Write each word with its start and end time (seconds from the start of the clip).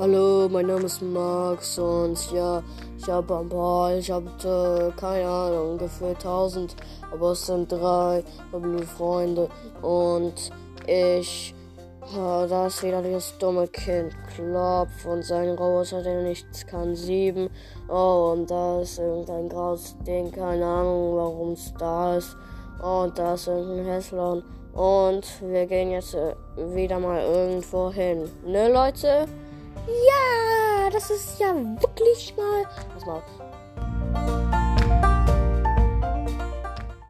Hallo, 0.00 0.48
mein 0.48 0.68
Name 0.68 0.84
ist 0.84 1.02
Max 1.02 1.76
und 1.76 2.30
ja, 2.30 2.62
ich 2.96 3.08
habe 3.08 3.36
ein 3.36 3.48
paar, 3.48 3.96
ich 3.96 4.08
habe 4.12 4.28
äh, 4.44 4.92
keine 4.96 5.28
Ahnung, 5.28 5.72
ungefähr 5.72 6.10
1000, 6.10 6.76
aber 7.12 7.32
es 7.32 7.44
sind 7.44 7.72
drei 7.72 8.22
Freunde 8.96 9.48
und 9.82 10.52
ich, 10.86 11.52
äh, 12.12 12.46
da 12.46 12.68
ist 12.68 12.84
wieder 12.84 13.02
das 13.02 13.36
dumme 13.38 13.66
Kind 13.66 14.12
Klopf 14.36 15.04
und 15.04 15.24
sein 15.24 15.48
Roboter, 15.48 16.00
der 16.00 16.22
nichts 16.22 16.64
kann, 16.64 16.94
sieben. 16.94 17.50
Oh, 17.88 18.34
und 18.36 18.48
da 18.48 18.80
ist 18.80 19.00
irgendein 19.00 19.48
graues 19.48 19.96
Ding, 20.06 20.30
keine 20.30 20.64
Ahnung, 20.64 21.16
warum 21.16 21.52
es 21.54 21.74
da 21.76 22.16
ist. 22.16 22.36
Und 22.80 23.18
da 23.18 23.34
ist 23.34 23.48
irgendein 23.48 23.86
Häslon. 23.86 24.44
Und 24.74 25.26
wir 25.42 25.66
gehen 25.66 25.90
jetzt 25.90 26.14
äh, 26.14 26.36
wieder 26.56 27.00
mal 27.00 27.20
irgendwo 27.20 27.90
hin. 27.90 28.30
Ne, 28.46 28.72
Leute? 28.72 29.26
Ja, 29.86 30.90
das 30.90 31.10
ist 31.10 31.38
ja 31.38 31.54
wirklich 31.54 32.34
mal. 32.36 32.64
Pass 32.92 33.06
mal, 33.06 33.22